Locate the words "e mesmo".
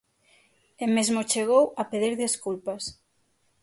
0.83-1.27